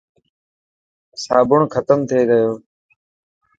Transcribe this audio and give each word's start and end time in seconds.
صابڻ 1.23 1.61
ختم 1.73 1.99
تي 2.09 2.19
گيو. 2.29 2.51